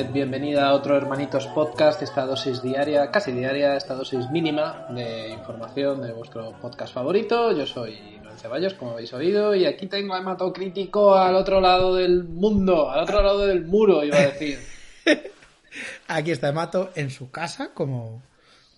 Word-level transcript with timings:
Internet, 0.00 0.12
bienvenida 0.14 0.66
a 0.68 0.72
otro 0.74 0.96
Hermanitos 0.96 1.46
Podcast, 1.48 2.00
esta 2.00 2.24
dosis 2.24 2.62
diaria, 2.62 3.10
casi 3.10 3.32
diaria, 3.32 3.76
esta 3.76 3.94
dosis 3.94 4.30
mínima 4.30 4.86
de 4.94 5.28
información 5.28 6.00
de 6.00 6.12
vuestro 6.12 6.52
podcast 6.58 6.94
favorito. 6.94 7.52
Yo 7.52 7.66
soy 7.66 7.98
Noel 8.22 8.38
Ceballos, 8.38 8.72
como 8.74 8.92
habéis 8.92 9.12
oído, 9.12 9.54
y 9.54 9.66
aquí 9.66 9.88
tengo 9.88 10.14
a 10.14 10.20
Hematocrítico 10.20 11.14
al 11.16 11.34
otro 11.34 11.60
lado 11.60 11.94
del 11.96 12.24
mundo, 12.24 12.90
al 12.90 13.00
otro 13.00 13.22
lado 13.22 13.46
del 13.46 13.66
muro, 13.66 14.02
iba 14.02 14.16
a 14.16 14.26
decir. 14.28 14.58
Aquí 16.08 16.30
está 16.30 16.48
Emato 16.48 16.90
en 16.94 17.10
su 17.10 17.30
casa, 17.30 17.72
como, 17.74 18.22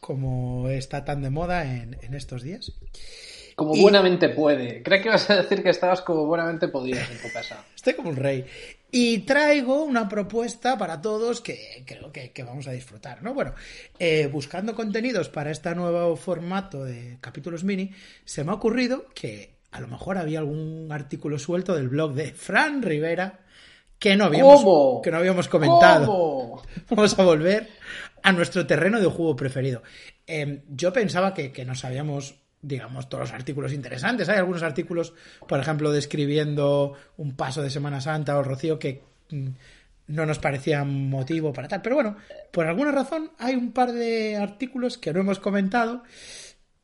como 0.00 0.68
está 0.70 1.04
tan 1.04 1.22
de 1.22 1.30
moda 1.30 1.64
en, 1.64 1.96
en 2.02 2.14
estos 2.14 2.42
días. 2.42 2.72
Como 3.54 3.76
Y- 3.76 3.80
buenamente 3.82 4.28
puede. 4.30 4.82
Creo 4.82 5.00
que 5.00 5.08
ibas 5.08 5.30
a 5.30 5.36
decir 5.36 5.62
que 5.62 5.70
estabas 5.70 6.02
como 6.02 6.26
buenamente 6.26 6.66
podías 6.68 7.08
en 7.10 7.18
tu 7.22 7.32
casa. 7.32 7.64
Estoy 7.76 7.94
como 7.94 8.08
un 8.10 8.16
rey. 8.16 8.44
Y 8.94 9.20
traigo 9.20 9.84
una 9.84 10.06
propuesta 10.06 10.76
para 10.76 11.00
todos 11.00 11.40
que 11.40 11.82
creo 11.86 12.12
que, 12.12 12.30
que 12.30 12.42
vamos 12.42 12.68
a 12.68 12.72
disfrutar, 12.72 13.22
¿no? 13.22 13.32
Bueno, 13.32 13.54
eh, 13.98 14.28
buscando 14.30 14.74
contenidos 14.74 15.30
para 15.30 15.50
este 15.50 15.74
nuevo 15.74 16.14
formato 16.14 16.84
de 16.84 17.16
capítulos 17.22 17.64
mini, 17.64 17.90
se 18.26 18.44
me 18.44 18.50
ha 18.50 18.54
ocurrido 18.54 19.06
que 19.14 19.54
a 19.70 19.80
lo 19.80 19.88
mejor 19.88 20.18
había 20.18 20.40
algún 20.40 20.88
artículo 20.92 21.38
suelto 21.38 21.74
del 21.74 21.88
blog 21.88 22.12
de 22.12 22.34
Fran 22.34 22.82
Rivera 22.82 23.40
que 23.98 24.14
no 24.14 24.26
habíamos, 24.26 24.62
¿Cómo? 24.62 25.00
Que 25.00 25.10
no 25.10 25.16
habíamos 25.16 25.48
comentado. 25.48 26.06
¿Cómo? 26.06 26.62
Vamos 26.90 27.18
a 27.18 27.22
volver 27.22 27.70
a 28.22 28.32
nuestro 28.32 28.66
terreno 28.66 29.00
de 29.00 29.06
juego 29.06 29.34
preferido. 29.34 29.82
Eh, 30.26 30.64
yo 30.68 30.92
pensaba 30.92 31.32
que, 31.32 31.50
que 31.50 31.64
nos 31.64 31.82
habíamos, 31.86 32.41
digamos, 32.62 33.08
todos 33.08 33.22
los 33.22 33.32
artículos 33.32 33.72
interesantes. 33.72 34.28
Hay 34.28 34.38
algunos 34.38 34.62
artículos, 34.62 35.12
por 35.46 35.58
ejemplo, 35.58 35.90
describiendo 35.90 36.94
un 37.16 37.34
paso 37.34 37.60
de 37.60 37.70
Semana 37.70 38.00
Santa 38.00 38.38
o 38.38 38.42
Rocío 38.42 38.78
que 38.78 39.02
mm, 39.30 39.48
no 40.06 40.26
nos 40.26 40.38
parecía 40.38 40.84
motivo 40.84 41.52
para 41.52 41.68
tal. 41.68 41.82
Pero 41.82 41.96
bueno, 41.96 42.16
por 42.52 42.66
alguna 42.66 42.92
razón 42.92 43.32
hay 43.38 43.56
un 43.56 43.72
par 43.72 43.92
de 43.92 44.36
artículos 44.36 44.96
que 44.96 45.12
no 45.12 45.20
hemos 45.20 45.40
comentado 45.40 46.04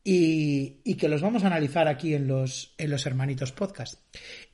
y, 0.03 0.81
y 0.85 0.95
que 0.97 1.09
los 1.09 1.23
vamos 1.23 1.45
a 1.45 1.47
analizar 1.47 1.87
aquí 1.87 2.15
en 2.15 2.27
los, 2.27 2.75
en 2.77 2.91
los 2.91 3.07
Hermanitos 3.07 3.53
Podcast. 3.53 4.01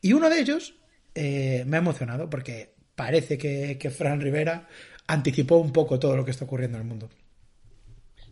Y 0.02 0.12
uno 0.12 0.28
de 0.28 0.41
ellos 0.41 0.75
eh, 1.14 1.64
me 1.67 1.78
ha 1.78 1.80
emocionado 1.80 2.28
porque 2.28 2.75
parece 2.95 3.39
que, 3.39 3.78
que 3.78 3.91
Fran 3.91 4.20
Rivera 4.20 4.69
anticipó 5.06 5.56
un 5.56 5.72
poco 5.72 5.98
todo 5.98 6.17
lo 6.17 6.25
que 6.25 6.33
está 6.33 6.45
ocurriendo 6.45 6.77
en 6.77 6.83
el 6.83 6.89
mundo. 6.89 7.08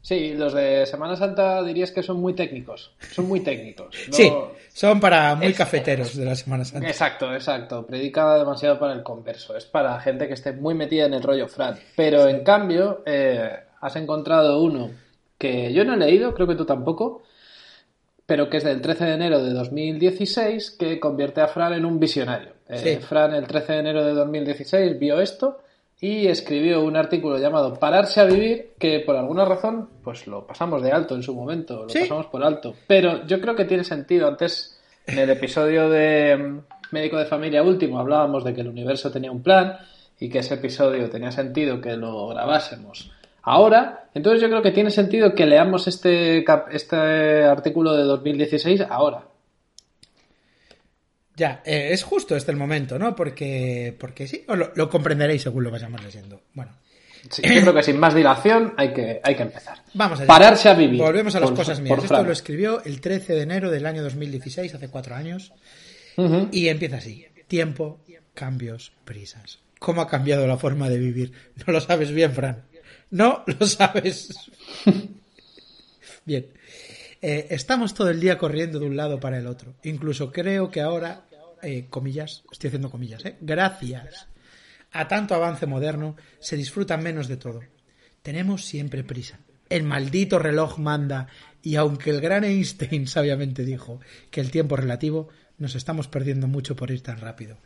Sí, 0.03 0.35
los 0.35 0.53
de 0.53 0.85
Semana 0.85 1.15
Santa 1.17 1.63
dirías 1.63 1.91
que 1.93 2.03
son 2.03 2.21
muy 2.21 2.35
técnicos. 2.35 2.93
Son 3.13 3.27
muy 3.29 3.41
técnicos. 3.41 3.95
No- 4.09 4.13
Sí, 4.17 4.33
son 4.75 4.99
para 5.01 5.35
muy 5.37 5.47
Es- 5.47 5.57
cafeteros 5.57 6.17
de 6.17 6.25
la 6.25 6.35
Semana 6.35 6.65
Santa. 6.65 6.89
Exacto, 6.89 7.33
exacto. 7.33 7.87
Predica 7.87 8.37
demasiado 8.37 8.79
para 8.79 8.93
el 8.95 9.03
converso. 9.03 9.57
Es 9.57 9.65
para 9.65 9.99
gente 10.01 10.27
que 10.27 10.35
esté 10.35 10.53
muy 10.53 10.75
metida 10.75 11.07
en 11.07 11.15
el 11.15 11.23
rollo 11.23 11.47
Fran. 11.49 11.79
Pero 11.97 12.27
en 12.29 12.43
cambio, 12.43 13.03
eh, 13.07 13.49
has 13.81 13.95
encontrado 13.97 14.61
uno 14.61 14.91
que 15.39 15.73
yo 15.73 15.85
no 15.85 15.95
he 15.95 15.99
leído, 15.99 16.35
creo 16.35 16.47
que 16.49 16.55
tú 16.57 16.65
tampoco, 16.65 17.23
pero 18.27 18.49
que 18.51 18.57
es 18.59 18.65
del 18.65 18.81
13 18.81 19.05
de 19.05 19.15
enero 19.15 19.43
de 19.45 19.51
2016, 19.53 20.73
que 20.79 20.99
convierte 21.01 21.41
a 21.41 21.49
Fran 21.49 21.73
en 21.75 21.85
un 21.85 21.99
visionario. 22.01 22.53
Eh, 22.69 22.79
Sí. 22.79 22.97
Fran 23.07 23.35
el 23.35 23.47
13 23.47 23.73
de 23.75 23.79
enero 23.79 24.05
de 24.05 24.15
2016 24.15 24.99
vio 24.99 25.21
esto 25.21 25.59
y 26.03 26.27
escribió 26.27 26.83
un 26.83 26.97
artículo 26.97 27.39
llamado 27.39 27.75
Pararse 27.75 28.21
a 28.21 28.25
vivir, 28.25 28.73
que 28.77 28.99
por 29.01 29.15
alguna 29.17 29.45
razón, 29.45 29.89
pues 30.03 30.27
lo 30.27 30.45
pasamos 30.47 30.83
de 30.83 30.91
alto 30.91 31.15
en 31.15 31.23
su 31.23 31.33
momento, 31.33 31.85
lo 31.85 31.89
Sí. 31.89 32.01
pasamos 32.01 32.27
por 32.27 32.43
alto. 32.45 32.75
Pero 32.89 33.25
yo 33.25 33.41
creo 33.41 33.55
que 33.55 33.65
tiene 33.67 33.85
sentido. 33.85 34.27
Antes, 34.27 34.83
en 35.07 35.19
el 35.21 35.31
episodio 35.31 35.89
de 35.89 36.37
mm, 36.37 36.59
Médico 36.91 37.19
de 37.19 37.27
Familia 37.27 37.63
Último, 37.63 38.01
hablábamos 38.01 38.43
de 38.43 38.53
que 38.53 38.63
el 38.63 38.69
universo 38.69 39.13
tenía 39.13 39.31
un 39.31 39.45
plan 39.45 39.77
y 40.19 40.29
que 40.29 40.41
ese 40.41 40.55
episodio 40.55 41.09
tenía 41.09 41.31
sentido 41.31 41.81
que 41.81 41.97
lo 41.97 42.27
grabásemos 42.29 43.13
ahora. 43.45 44.07
Entonces 44.13 44.43
yo 44.43 44.49
creo 44.49 44.63
que 44.63 44.73
tiene 44.73 44.91
sentido 44.91 45.35
que 45.35 45.47
leamos 45.47 45.87
este, 45.87 46.45
este 46.73 47.45
artículo 47.45 47.95
de 47.95 48.03
2016 48.03 48.83
ahora. 48.91 49.23
Ya, 51.37 51.63
eh, 51.65 51.89
es 51.93 52.03
justo 52.03 52.37
este 52.37 52.51
el 52.51 52.57
momento, 52.59 52.99
¿no? 52.99 53.17
Porque, 53.17 53.95
porque 53.99 54.27
sí, 54.29 54.45
os 54.49 54.59
lo, 54.59 54.73
lo 54.75 54.89
comprenderéis 54.91 55.43
según 55.43 55.65
lo 55.65 55.71
vayamos 55.71 56.03
leyendo. 56.05 56.43
Bueno, 56.55 56.73
Sí, 57.31 57.41
yo 57.43 57.61
creo 57.61 57.73
que 57.75 57.83
sin 57.85 57.99
más 58.01 58.15
dilación 58.15 58.75
hay 58.77 58.93
que, 58.93 59.21
hay 59.23 59.37
que 59.37 59.43
empezar. 59.45 59.79
vamos 59.95 60.19
allá. 60.19 60.27
Pararse 60.27 60.69
a 60.69 60.75
vivir. 60.75 61.01
Volvemos 61.01 61.35
a 61.37 61.41
las 61.41 61.51
Por- 61.51 61.59
cosas 61.59 61.81
mías. 61.81 61.97
Esto 61.99 62.09
Fran. 62.09 62.27
lo 62.27 62.33
escribió 62.33 62.83
el 62.85 63.01
13 63.01 63.35
de 63.35 63.43
enero 63.43 63.71
del 63.71 63.87
año 63.87 64.03
2016, 64.03 64.75
hace 64.75 64.89
cuatro 64.89 65.15
años. 65.15 65.53
Ujú. 66.17 66.49
Y 66.51 66.67
empieza 66.69 66.97
así. 66.97 67.25
Tiempo, 67.47 68.01
cambios, 68.35 68.93
prisas. 69.05 69.61
¿Cómo 69.79 70.01
ha 70.03 70.09
cambiado 70.09 70.47
la 70.49 70.57
forma 70.59 70.89
de 70.91 70.99
vivir? 70.99 71.33
No 71.67 71.73
lo 71.73 71.81
sabes 71.81 72.11
bien, 72.11 72.33
Fran. 72.33 72.65
No 73.11 73.45
lo 73.47 73.67
sabes. 73.67 74.29
Bien. 76.25 76.47
Eh, 77.23 77.47
estamos 77.51 77.95
todo 77.95 78.11
el 78.11 78.19
día 78.19 78.37
corriendo 78.37 78.81
de 78.81 78.87
un 78.87 78.97
lado 78.97 79.21
para 79.21 79.39
el 79.39 79.47
otro. 79.47 79.75
Incluso 79.85 80.33
creo 80.33 80.73
que 80.73 80.81
ahora, 80.81 81.23
eh, 81.63 81.87
comillas, 81.89 82.43
estoy 82.51 82.69
haciendo 82.69 82.91
comillas, 82.91 83.25
¿eh? 83.25 83.37
gracias 83.41 84.27
a 84.91 85.09
tanto 85.09 85.35
avance 85.35 85.67
moderno, 85.67 86.17
se 86.41 86.57
disfruta 86.57 86.97
menos 86.97 87.29
de 87.29 87.37
todo. 87.37 87.61
Tenemos 88.23 88.65
siempre 88.65 89.05
prisa. 89.05 89.39
El 89.71 89.85
maldito 89.85 90.39
reloj 90.39 90.79
manda, 90.79 91.29
y 91.63 91.77
aunque 91.77 92.11
el 92.11 92.21
gran 92.21 92.45
Einstein 92.45 93.07
sabiamente 93.07 93.65
dijo 93.65 94.01
que 94.31 94.41
el 94.41 94.51
tiempo 94.51 94.77
relativo, 94.77 95.29
nos 95.59 95.77
estamos 95.77 96.09
perdiendo 96.09 96.49
mucho 96.49 96.77
por 96.77 96.91
ir 96.91 97.03
tan 97.03 97.21
rápido. 97.21 97.57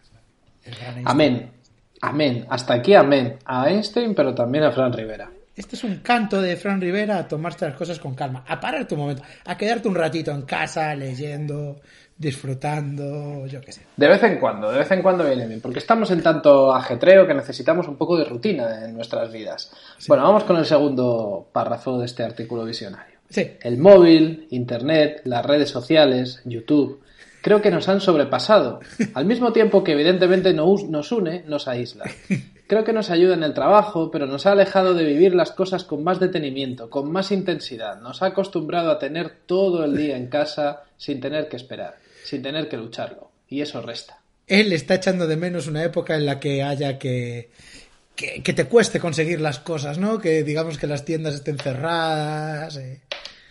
Amén. 1.04 1.50
Amén. 2.02 2.46
Hasta 2.50 2.74
aquí 2.74 2.94
amén. 2.94 3.38
A 3.46 3.70
Einstein, 3.70 4.14
pero 4.14 4.34
también 4.34 4.64
a 4.64 4.72
Fran 4.72 4.92
Rivera. 4.92 5.30
Este 5.56 5.74
es 5.74 5.84
un 5.84 5.96
canto 6.00 6.42
de 6.42 6.54
Fran 6.56 6.82
Rivera 6.82 7.16
a 7.16 7.26
tomarse 7.26 7.64
las 7.64 7.74
cosas 7.74 7.98
con 7.98 8.14
calma, 8.14 8.44
a 8.46 8.60
pararte 8.60 8.92
un 8.94 9.00
momento, 9.00 9.22
a 9.46 9.56
quedarte 9.56 9.88
un 9.88 9.94
ratito 9.94 10.30
en 10.30 10.42
casa 10.42 10.94
leyendo, 10.94 11.80
disfrutando, 12.18 13.46
yo 13.46 13.62
qué 13.62 13.72
sé. 13.72 13.80
De 13.96 14.06
vez 14.06 14.22
en 14.22 14.38
cuando, 14.38 14.70
de 14.70 14.80
vez 14.80 14.90
en 14.90 15.00
cuando 15.00 15.24
viene 15.24 15.46
bien, 15.46 15.62
porque 15.62 15.78
estamos 15.78 16.10
en 16.10 16.22
tanto 16.22 16.74
ajetreo 16.74 17.26
que 17.26 17.32
necesitamos 17.32 17.88
un 17.88 17.96
poco 17.96 18.18
de 18.18 18.26
rutina 18.26 18.84
en 18.84 18.94
nuestras 18.94 19.32
vidas. 19.32 19.72
Bueno, 20.06 20.24
vamos 20.24 20.44
con 20.44 20.58
el 20.58 20.66
segundo 20.66 21.48
párrafo 21.50 21.98
de 21.98 22.04
este 22.04 22.22
artículo 22.22 22.62
visionario. 22.66 23.16
Sí, 23.30 23.52
El 23.62 23.78
móvil, 23.78 24.46
Internet, 24.50 25.22
las 25.24 25.44
redes 25.44 25.70
sociales, 25.70 26.42
YouTube, 26.44 27.00
creo 27.40 27.62
que 27.62 27.70
nos 27.70 27.88
han 27.88 28.02
sobrepasado. 28.02 28.80
Al 29.14 29.24
mismo 29.24 29.54
tiempo 29.54 29.82
que 29.82 29.92
evidentemente 29.92 30.52
nos 30.52 30.84
nos 30.84 31.10
une, 31.12 31.44
nos 31.46 31.66
aísla. 31.66 32.04
Creo 32.66 32.84
que 32.84 32.92
nos 32.92 33.10
ayuda 33.10 33.34
en 33.34 33.44
el 33.44 33.54
trabajo, 33.54 34.10
pero 34.10 34.26
nos 34.26 34.46
ha 34.46 34.52
alejado 34.52 34.94
de 34.94 35.04
vivir 35.04 35.34
las 35.34 35.52
cosas 35.52 35.84
con 35.84 36.02
más 36.02 36.18
detenimiento, 36.18 36.90
con 36.90 37.10
más 37.12 37.30
intensidad. 37.30 38.00
Nos 38.00 38.22
ha 38.22 38.26
acostumbrado 38.26 38.90
a 38.90 38.98
tener 38.98 39.30
todo 39.46 39.84
el 39.84 39.96
día 39.96 40.16
en 40.16 40.26
casa 40.26 40.82
sin 40.96 41.20
tener 41.20 41.48
que 41.48 41.56
esperar, 41.56 41.96
sin 42.24 42.42
tener 42.42 42.68
que 42.68 42.76
lucharlo. 42.76 43.30
Y 43.48 43.60
eso 43.60 43.80
resta. 43.80 44.18
él 44.48 44.72
está 44.72 44.94
echando 44.96 45.26
de 45.26 45.36
menos 45.36 45.66
una 45.68 45.84
época 45.84 46.16
en 46.16 46.26
la 46.26 46.40
que 46.40 46.62
haya 46.62 46.98
que, 46.98 47.50
que, 48.16 48.42
que 48.42 48.52
te 48.52 48.64
cueste 48.64 48.98
conseguir 48.98 49.40
las 49.40 49.60
cosas, 49.60 49.98
¿no? 49.98 50.18
Que 50.18 50.42
digamos 50.42 50.78
que 50.78 50.88
las 50.88 51.04
tiendas 51.04 51.34
estén 51.34 51.58
cerradas, 51.58 52.76
eh, 52.76 53.02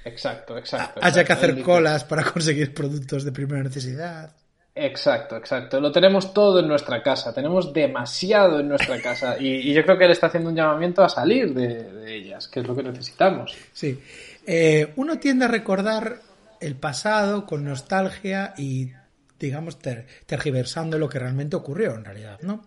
Exacto, 0.06 0.56
exacto. 0.58 1.00
haya 1.02 1.24
que 1.24 1.34
exacto. 1.34 1.52
hacer 1.52 1.64
colas 1.64 2.04
para 2.04 2.24
conseguir 2.32 2.74
productos 2.74 3.24
de 3.24 3.32
primera 3.32 3.64
necesidad. 3.64 4.32
Exacto, 4.78 5.38
exacto. 5.38 5.80
Lo 5.80 5.90
tenemos 5.90 6.34
todo 6.34 6.60
en 6.60 6.68
nuestra 6.68 7.02
casa, 7.02 7.34
tenemos 7.34 7.72
demasiado 7.72 8.60
en 8.60 8.68
nuestra 8.68 9.02
casa 9.02 9.38
y, 9.40 9.70
y 9.70 9.74
yo 9.74 9.84
creo 9.84 9.98
que 9.98 10.04
él 10.04 10.12
está 10.12 10.28
haciendo 10.28 10.50
un 10.50 10.56
llamamiento 10.56 11.02
a 11.02 11.08
salir 11.08 11.54
de, 11.54 11.84
de 11.92 12.16
ellas, 12.16 12.50
que 12.50 12.60
es 12.60 12.68
lo 12.68 12.76
que 12.76 12.84
necesitamos. 12.84 13.56
Sí. 13.72 13.98
Eh, 14.46 14.92
uno 14.98 15.18
tiende 15.18 15.46
a 15.46 15.48
recordar 15.48 16.20
el 16.60 16.76
pasado 16.76 17.46
con 17.46 17.64
nostalgia 17.64 18.54
y, 18.58 18.92
digamos, 19.40 19.80
ter- 19.80 20.08
tergiversando 20.26 20.98
lo 21.00 21.08
que 21.08 21.20
realmente 21.20 21.56
ocurrió 21.56 21.96
en 21.96 22.04
realidad, 22.04 22.40
¿no? 22.42 22.66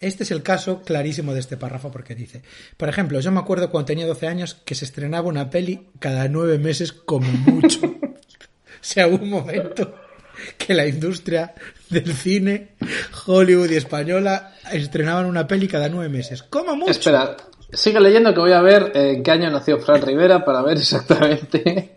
Este 0.00 0.24
es 0.24 0.30
el 0.30 0.42
caso 0.42 0.82
clarísimo 0.82 1.34
de 1.34 1.40
este 1.40 1.56
párrafo 1.58 1.90
porque 1.90 2.14
dice, 2.14 2.42
por 2.78 2.88
ejemplo, 2.88 3.20
yo 3.20 3.30
me 3.30 3.40
acuerdo 3.40 3.70
cuando 3.70 3.86
tenía 3.86 4.06
12 4.06 4.26
años 4.26 4.54
que 4.54 4.74
se 4.74 4.84
estrenaba 4.86 5.28
una 5.28 5.50
peli 5.50 5.88
cada 5.98 6.28
nueve 6.28 6.58
meses 6.58 6.92
como 6.92 7.28
mucho. 7.30 7.80
o 8.02 8.08
sea, 8.80 9.06
un 9.06 9.28
momento 9.30 9.94
que 10.58 10.74
la 10.74 10.86
industria 10.86 11.54
del 11.88 12.12
cine, 12.12 12.76
Hollywood 13.26 13.70
y 13.70 13.76
española 13.76 14.54
estrenaban 14.72 15.26
una 15.26 15.46
peli 15.46 15.68
cada 15.68 15.88
nueve 15.88 16.08
meses. 16.08 16.42
Como 16.42 16.74
mucho. 16.76 16.90
Espera, 16.90 17.36
sigue 17.72 18.00
leyendo 18.00 18.32
que 18.32 18.40
voy 18.40 18.52
a 18.52 18.62
ver 18.62 18.92
en 18.94 19.22
qué 19.22 19.30
año 19.30 19.50
nació 19.50 19.78
Fran 19.78 20.02
Rivera 20.02 20.44
para 20.44 20.62
ver 20.62 20.78
exactamente 20.78 21.96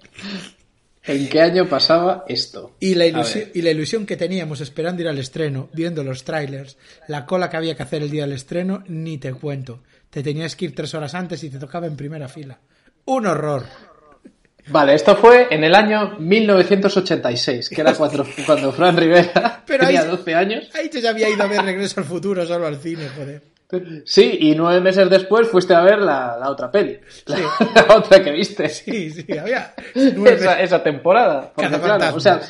en 1.03 1.29
qué 1.29 1.41
año 1.41 1.67
pasaba 1.67 2.23
esto. 2.27 2.75
Y 2.79 2.95
la, 2.95 3.05
ilusión, 3.05 3.45
y 3.53 3.61
la 3.61 3.71
ilusión 3.71 4.05
que 4.05 4.17
teníamos 4.17 4.61
esperando 4.61 5.01
ir 5.01 5.07
al 5.07 5.17
estreno, 5.17 5.69
viendo 5.73 6.03
los 6.03 6.23
trailers, 6.23 6.77
la 7.07 7.25
cola 7.25 7.49
que 7.49 7.57
había 7.57 7.75
que 7.75 7.83
hacer 7.83 8.03
el 8.03 8.11
día 8.11 8.23
del 8.23 8.33
estreno, 8.33 8.83
ni 8.87 9.17
te 9.17 9.33
cuento. 9.33 9.81
Te 10.09 10.23
tenías 10.23 10.55
que 10.55 10.65
ir 10.65 10.75
tres 10.75 10.93
horas 10.93 11.13
antes 11.13 11.43
y 11.43 11.49
te 11.49 11.59
tocaba 11.59 11.87
en 11.87 11.95
primera 11.95 12.27
fila. 12.27 12.59
Un 13.05 13.25
horror. 13.25 13.65
Vale, 14.69 14.93
esto 14.93 15.15
fue 15.15 15.47
en 15.51 15.63
el 15.63 15.75
año 15.75 16.15
1986, 16.19 17.69
que 17.69 17.81
era 17.81 17.93
cuando, 17.93 18.25
cuando 18.45 18.71
Fran 18.71 18.95
Rivera 18.97 19.63
Pero 19.65 19.85
tenía 19.85 20.01
ahí- 20.01 20.07
12 20.07 20.35
años. 20.35 20.69
Ahí 20.73 20.89
yo 20.93 20.99
ya 20.99 21.09
había 21.11 21.29
ido 21.29 21.43
a 21.43 21.47
ver 21.47 21.61
Regreso 21.63 21.99
al 21.99 22.05
Futuro 22.05 22.45
solo 22.45 22.67
al 22.67 22.77
cine, 22.77 23.07
joder. 23.15 23.41
Sí, 24.03 24.35
y 24.41 24.55
nueve 24.55 24.81
meses 24.81 25.07
después 25.11 25.47
fuiste 25.47 25.75
a 25.75 25.81
ver 25.81 25.99
la, 25.99 26.35
la 26.39 26.49
otra 26.49 26.71
peli. 26.71 26.97
La, 27.27 27.35
Sí. 27.37 27.43
la 27.75 27.95
otra 27.97 28.23
que 28.23 28.31
viste. 28.31 28.67
Sí, 28.67 29.11
sí, 29.11 29.37
había 29.37 29.75
nueve 30.15 30.37
Esa, 30.37 30.59
esa 30.59 30.81
temporada. 30.81 31.51
Porque, 31.53 31.77
claro, 31.79 32.15
o 32.15 32.19
sea, 32.19 32.41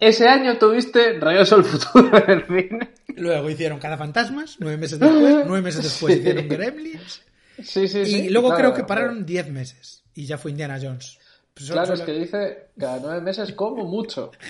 ese 0.00 0.26
año 0.26 0.58
tuviste 0.58 1.20
Regreso 1.20 1.54
al 1.54 1.64
Futuro 1.64 2.18
en 2.18 2.30
el 2.30 2.46
cine. 2.46 2.90
Luego 3.14 3.48
hicieron 3.48 3.78
Cada 3.78 3.96
Fantasmas, 3.96 4.56
nueve 4.58 4.76
meses 4.76 4.98
después, 4.98 5.36
nueve 5.46 5.62
meses 5.62 5.84
después 5.84 6.16
hicieron 6.16 6.48
Gremlins, 6.48 7.22
Sí, 7.62 7.86
sí, 7.88 8.00
y 8.00 8.06
sí. 8.06 8.28
luego 8.28 8.48
claro, 8.48 8.64
creo 8.64 8.74
que 8.74 8.84
pararon 8.84 9.24
diez 9.24 9.48
meses, 9.48 10.02
y 10.14 10.26
ya 10.26 10.36
fue 10.36 10.50
Indiana 10.50 10.78
Jones. 10.82 11.16
Pues 11.56 11.66
solo- 11.68 11.80
Claro, 11.82 11.94
es 11.94 12.02
que 12.02 12.12
dice 12.12 12.68
cada 12.78 13.00
nueve 13.00 13.22
meses 13.22 13.52
como 13.52 13.84
mucho. 13.86 14.30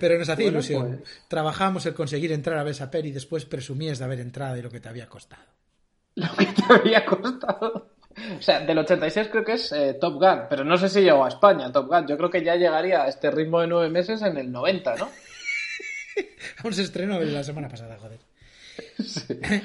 Pero 0.00 0.18
nos 0.18 0.28
hacía 0.28 0.46
Bueno, 0.46 0.58
ilusión. 0.58 0.98
pues. 1.02 1.10
Trabajamos 1.28 1.84
el 1.86 1.94
conseguir 1.94 2.32
entrar 2.32 2.58
a 2.58 2.62
ver 2.62 2.70
esa 2.72 2.90
peli 2.90 3.08
y 3.10 3.12
después 3.12 3.44
presumías 3.44 3.98
de 3.98 4.04
haber 4.06 4.20
entrado 4.20 4.56
y 4.56 4.62
lo 4.62 4.70
que 4.70 4.80
te 4.80 4.88
había 4.88 5.06
costado. 5.08 5.42
Lo 6.16 6.32
que 6.36 6.46
te 6.46 6.62
había 6.72 7.04
costado. 7.04 7.90
O 8.38 8.40
sea, 8.42 8.60
del 8.60 8.78
86 8.78 9.26
creo 9.32 9.44
que 9.44 9.54
es 9.54 9.72
eh, 9.72 9.94
Top 10.00 10.14
Gun, 10.14 10.42
pero 10.48 10.62
no 10.64 10.76
sé 10.78 10.88
si 10.88 11.00
llegó 11.00 11.24
a 11.24 11.28
España 11.28 11.72
Top 11.72 11.88
Gun. 11.88 12.06
Yo 12.06 12.16
creo 12.16 12.30
que 12.30 12.44
ya 12.44 12.54
llegaría 12.54 13.02
a 13.02 13.08
este 13.08 13.32
ritmo 13.32 13.60
de 13.60 13.66
nueve 13.66 13.90
meses 13.90 14.22
en 14.22 14.36
el 14.38 14.52
90, 14.52 14.94
¿no? 14.94 15.08
Aún 16.62 16.72
se 16.72 16.82
estrenó 16.82 17.20
la 17.20 17.42
semana 17.42 17.68
pasada, 17.68 17.98
joder. 17.98 18.20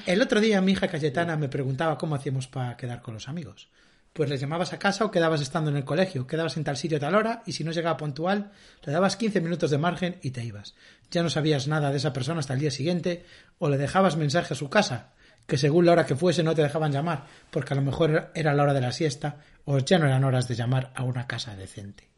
El 0.07 0.21
otro 0.24 0.39
día 0.42 0.60
mi 0.62 0.71
hija 0.71 0.88
Cayetana 0.88 1.38
me 1.38 1.48
preguntaba 1.50 1.98
cómo 2.00 2.16
hacíamos 2.16 2.48
para 2.48 2.75
quedar 2.75 3.01
con 3.04 3.13
los 3.13 3.27
amigos. 3.30 3.69
Pues 4.13 4.29
les 4.29 4.41
llamabas 4.41 4.73
a 4.73 4.79
casa 4.79 5.06
o 5.06 5.11
quedabas 5.11 5.41
estando 5.41 5.69
en 5.69 5.77
el 5.77 5.85
colegio, 5.85 6.27
quedabas 6.27 6.57
en 6.57 6.63
tal 6.63 6.77
sitio 6.77 6.97
a 6.97 7.00
tal 7.00 7.15
hora 7.15 7.44
y 7.45 7.53
si 7.53 7.63
no 7.63 7.71
llegaba 7.71 7.97
puntual, 7.97 8.51
le 8.83 8.91
dabas 8.91 9.15
15 9.15 9.39
minutos 9.41 9.71
de 9.71 9.77
margen 9.77 10.17
y 10.21 10.31
te 10.31 10.44
ibas. 10.44 10.75
Ya 11.11 11.23
no 11.23 11.29
sabías 11.29 11.67
nada 11.67 11.91
de 11.91 11.97
esa 11.97 12.13
persona 12.13 12.39
hasta 12.39 12.53
el 12.53 12.59
día 12.59 12.71
siguiente 12.71 13.25
o 13.59 13.69
le 13.69 13.77
dejabas 13.77 14.17
mensaje 14.17 14.53
a 14.53 14.57
su 14.57 14.69
casa, 14.69 15.13
que 15.47 15.57
según 15.57 15.85
la 15.85 15.94
hora 15.94 16.06
que 16.06 16.15
fuese 16.15 16.44
no 16.44 16.56
te 16.56 16.61
dejaban 16.63 16.91
llamar, 16.91 17.25
porque 17.51 17.73
a 17.73 17.77
lo 17.77 17.81
mejor 17.81 18.31
era 18.33 18.53
la 18.53 18.63
hora 18.63 18.73
de 18.73 18.81
la 18.81 18.91
siesta 18.91 19.38
o 19.65 19.79
ya 19.79 20.00
no 20.00 20.06
eran 20.06 20.23
horas 20.23 20.47
de 20.47 20.56
llamar 20.56 20.91
a 20.95 21.03
una 21.03 21.27
casa 21.27 21.56
decente. 21.56 22.09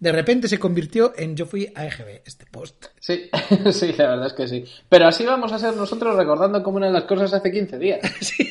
De 0.00 0.12
repente 0.12 0.48
se 0.48 0.58
convirtió 0.58 1.12
en 1.14 1.36
yo 1.36 1.44
fui 1.44 1.70
a 1.74 1.84
EGB, 1.84 2.22
este 2.24 2.46
post. 2.46 2.86
Sí, 2.98 3.28
sí, 3.72 3.92
la 3.98 4.08
verdad 4.08 4.26
es 4.28 4.32
que 4.32 4.48
sí. 4.48 4.64
Pero 4.88 5.06
así 5.06 5.26
vamos 5.26 5.52
a 5.52 5.58
ser 5.58 5.76
nosotros 5.76 6.16
recordando 6.16 6.62
cómo 6.62 6.78
eran 6.78 6.94
las 6.94 7.04
cosas 7.04 7.34
hace 7.34 7.52
15 7.52 7.78
días. 7.78 8.00
Sí, 8.20 8.48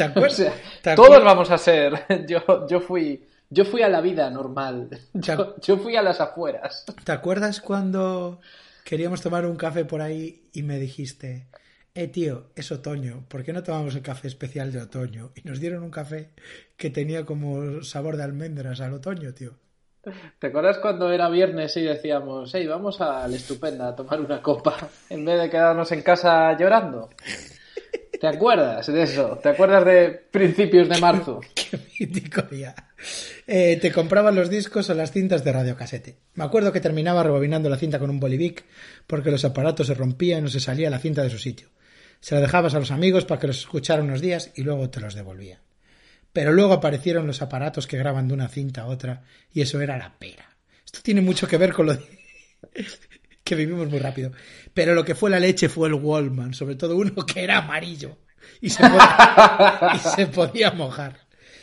¿Te 0.00 0.04
O 0.08 0.08
acuerdas? 0.10 0.36
sea, 0.36 0.54
¿Te 0.82 0.94
todos 0.94 1.22
vamos 1.22 1.50
a 1.50 1.58
ser. 1.58 2.06
Yo, 2.26 2.66
yo 2.66 2.80
fui. 2.80 3.26
Yo 3.50 3.64
fui 3.64 3.82
a 3.82 3.88
la 3.88 4.00
vida 4.00 4.30
normal. 4.30 4.88
Yo, 5.12 5.56
yo 5.60 5.76
fui 5.76 5.96
a 5.96 6.02
las 6.02 6.20
afueras. 6.20 6.84
¿Te 7.04 7.12
acuerdas 7.12 7.60
cuando 7.60 8.40
queríamos 8.84 9.20
tomar 9.20 9.44
un 9.44 9.56
café 9.56 9.84
por 9.84 10.00
ahí 10.00 10.48
y 10.52 10.62
me 10.62 10.78
dijiste, 10.78 11.48
eh 11.94 12.06
tío, 12.08 12.46
es 12.54 12.70
otoño, 12.70 13.24
¿por 13.28 13.42
qué 13.44 13.52
no 13.52 13.62
tomamos 13.62 13.94
el 13.96 14.02
café 14.02 14.28
especial 14.28 14.72
de 14.72 14.80
otoño? 14.82 15.32
Y 15.34 15.46
nos 15.48 15.58
dieron 15.60 15.82
un 15.82 15.90
café 15.90 16.30
que 16.76 16.90
tenía 16.90 17.26
como 17.26 17.82
sabor 17.82 18.16
de 18.16 18.22
almendras 18.22 18.80
al 18.80 18.94
otoño, 18.94 19.34
tío. 19.34 19.52
¿Te 20.38 20.46
acuerdas 20.46 20.78
cuando 20.78 21.12
era 21.12 21.28
viernes 21.28 21.76
y 21.76 21.82
decíamos, 21.82 22.50
hey, 22.54 22.66
vamos 22.66 23.00
al 23.00 23.34
estupenda 23.34 23.88
a 23.88 23.96
tomar 23.96 24.20
una 24.20 24.40
copa 24.40 24.76
en 25.10 25.24
vez 25.24 25.40
de 25.40 25.50
quedarnos 25.50 25.92
en 25.92 26.02
casa 26.02 26.56
llorando? 26.56 27.10
¿Te 28.20 28.26
acuerdas 28.26 28.86
de 28.86 29.02
eso? 29.02 29.38
¿Te 29.42 29.48
acuerdas 29.48 29.82
de 29.86 30.10
principios 30.30 30.90
de 30.90 30.98
marzo? 30.98 31.40
Qué 31.54 31.78
mítico 31.98 32.42
día. 32.42 32.74
Eh, 33.46 33.78
te 33.80 33.90
compraban 33.90 34.34
los 34.34 34.50
discos 34.50 34.90
o 34.90 34.94
las 34.94 35.10
cintas 35.10 35.42
de 35.42 35.52
radiocasete. 35.52 36.18
Me 36.34 36.44
acuerdo 36.44 36.70
que 36.70 36.82
terminaba 36.82 37.22
rebobinando 37.22 37.70
la 37.70 37.78
cinta 37.78 37.98
con 37.98 38.10
un 38.10 38.20
bolivic 38.20 38.66
porque 39.06 39.30
los 39.30 39.46
aparatos 39.46 39.86
se 39.86 39.94
rompían 39.94 40.44
o 40.44 40.48
se 40.48 40.60
salía 40.60 40.90
la 40.90 40.98
cinta 40.98 41.22
de 41.22 41.30
su 41.30 41.38
sitio. 41.38 41.68
Se 42.20 42.34
la 42.34 42.42
dejabas 42.42 42.74
a 42.74 42.78
los 42.78 42.90
amigos 42.90 43.24
para 43.24 43.40
que 43.40 43.46
los 43.46 43.60
escucharan 43.60 44.04
unos 44.04 44.20
días 44.20 44.52
y 44.54 44.64
luego 44.64 44.90
te 44.90 45.00
los 45.00 45.14
devolvían. 45.14 45.60
Pero 46.34 46.52
luego 46.52 46.74
aparecieron 46.74 47.26
los 47.26 47.40
aparatos 47.40 47.86
que 47.86 47.96
graban 47.96 48.28
de 48.28 48.34
una 48.34 48.48
cinta 48.48 48.82
a 48.82 48.86
otra 48.86 49.22
y 49.50 49.62
eso 49.62 49.80
era 49.80 49.96
la 49.96 50.18
pera. 50.18 50.58
Esto 50.84 51.00
tiene 51.02 51.22
mucho 51.22 51.48
que 51.48 51.56
ver 51.56 51.72
con 51.72 51.86
lo 51.86 51.94
de... 51.94 52.04
que 53.50 53.56
vivimos 53.56 53.88
muy 53.88 53.98
rápido. 53.98 54.30
Pero 54.72 54.94
lo 54.94 55.04
que 55.04 55.16
fue 55.16 55.28
la 55.28 55.40
leche 55.40 55.68
fue 55.68 55.88
el 55.88 55.94
Wallman, 55.94 56.54
sobre 56.54 56.76
todo 56.76 56.96
uno 56.96 57.26
que 57.26 57.42
era 57.42 57.58
amarillo 57.58 58.16
y 58.60 58.70
se 58.70 58.80
podía, 58.88 59.90
y 59.94 59.98
se 59.98 60.26
podía 60.28 60.70
mojar. 60.70 61.16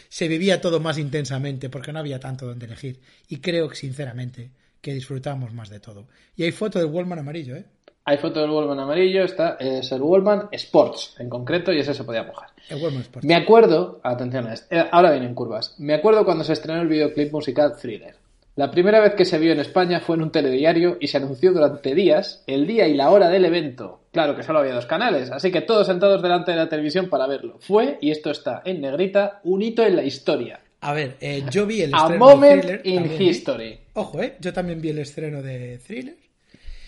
Se 0.10 0.28
vivía 0.28 0.60
todo 0.60 0.82
más 0.82 0.98
intensamente 0.98 1.70
porque 1.70 1.94
no 1.94 2.00
había 2.00 2.20
tanto 2.20 2.46
donde 2.46 2.66
elegir. 2.66 3.00
Y 3.30 3.38
creo 3.38 3.70
que, 3.70 3.78
sinceramente, 3.78 4.52
que 4.82 4.94
disfrutamos 4.94 5.54
más 5.54 5.70
de 5.70 5.80
todo. 5.80 6.10
Y 6.36 6.44
hay 6.44 6.52
foto 6.52 6.78
del 6.78 6.90
Wallman 6.90 7.20
amarillo, 7.20 7.56
¿eh? 7.56 7.66
Hay 8.04 8.18
foto 8.18 8.42
del 8.42 8.50
Wallman 8.50 8.80
amarillo, 8.80 9.24
está, 9.24 9.56
es 9.58 9.90
el 9.94 10.02
Wallman 10.02 10.50
Sports 10.52 11.16
en 11.20 11.30
concreto 11.30 11.72
y 11.72 11.80
ese 11.80 11.94
se 11.94 12.04
podía 12.04 12.24
mojar. 12.24 12.50
El 12.68 12.82
Wallman 12.82 13.04
Sport. 13.04 13.26
Me 13.26 13.36
acuerdo, 13.36 14.02
atención 14.04 14.48
a 14.48 14.54
esto, 14.54 14.76
eh, 14.76 14.86
ahora 14.92 15.12
vienen 15.12 15.34
curvas. 15.34 15.76
Me 15.78 15.94
acuerdo 15.94 16.26
cuando 16.26 16.44
se 16.44 16.52
estrenó 16.52 16.82
el 16.82 16.90
videoclip 16.90 17.32
musical 17.32 17.78
Thriller. 17.78 18.27
La 18.58 18.72
primera 18.72 19.00
vez 19.00 19.14
que 19.14 19.24
se 19.24 19.38
vio 19.38 19.52
en 19.52 19.60
España 19.60 20.00
fue 20.00 20.16
en 20.16 20.24
un 20.24 20.32
telediario 20.32 20.98
y 21.00 21.08
se 21.08 21.18
anunció 21.18 21.54
durante 21.54 21.94
días 21.94 22.44
el 22.48 22.66
día 22.66 22.88
y 22.88 22.96
la 22.96 23.12
hora 23.12 23.30
del 23.30 23.46
evento. 23.46 24.02
Claro 24.12 24.36
que 24.36 24.42
solo 24.42 24.58
había 24.60 24.74
dos 24.74 24.88
canales, 24.88 25.30
así 25.30 25.52
que 25.52 25.62
todos 25.62 25.86
sentados 25.86 26.24
delante 26.24 26.52
de 26.52 26.58
la 26.58 26.68
televisión 26.68 27.08
para 27.08 27.28
verlo. 27.28 27.60
Fue, 27.60 28.00
y 28.02 28.10
esto 28.10 28.32
está 28.32 28.64
en 28.66 28.82
negrita, 28.82 29.42
un 29.44 29.62
hito 29.62 29.84
en 29.86 29.96
la 29.96 30.02
historia. 30.04 30.60
A 30.82 30.92
ver, 30.94 31.18
eh, 31.22 31.44
yo 31.52 31.68
vi 31.68 31.82
el 31.84 31.94
A 31.94 31.98
estreno 32.00 32.26
moment 32.26 32.64
de 32.64 32.78
Thriller. 32.80 32.88
in 32.88 33.04
también 33.04 33.22
history. 33.22 33.80
Ojo, 33.94 34.24
¿eh? 34.24 34.38
Yo 34.40 34.52
también 34.52 34.82
vi 34.82 34.90
el 34.90 34.98
estreno 35.00 35.44
de 35.44 35.78
Thriller. 35.78 36.16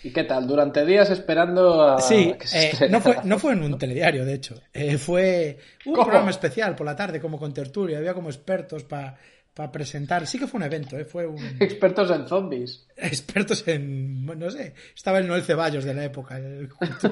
¿Y 0.02 0.10
qué 0.10 0.24
tal? 0.24 0.48
Durante 0.48 0.84
días 0.84 1.08
esperando 1.10 1.82
a 1.82 2.00
Sí, 2.00 2.34
que 2.36 2.48
se 2.48 2.86
eh, 2.86 2.88
no, 2.88 3.00
fue, 3.00 3.18
no 3.22 3.38
fue 3.38 3.52
en 3.52 3.62
un 3.62 3.78
telediario, 3.78 4.24
de 4.24 4.34
hecho. 4.34 4.56
Eh, 4.72 4.98
fue 4.98 5.58
un 5.86 5.92
¿Cómo? 5.92 6.06
programa 6.06 6.30
especial 6.30 6.74
por 6.74 6.86
la 6.86 6.96
tarde, 6.96 7.20
como 7.20 7.38
con 7.38 7.54
tertulia. 7.54 7.98
Había 7.98 8.14
como 8.14 8.28
expertos 8.28 8.82
para 8.82 9.16
presentar. 9.54 10.26
Sí 10.26 10.38
que 10.38 10.46
fue 10.46 10.58
un 10.58 10.64
evento, 10.64 10.98
¿eh? 10.98 11.04
fue 11.04 11.26
un... 11.26 11.38
Expertos 11.60 12.10
en 12.10 12.26
zombies. 12.26 12.86
expertos 12.96 13.66
en, 13.68 14.24
no 14.26 14.50
sé, 14.50 14.74
estaba 14.94 15.18
el 15.18 15.26
Noel 15.26 15.42
Ceballos 15.42 15.84
de 15.84 15.94
la 15.94 16.04
época, 16.04 16.36
el- 16.38 16.68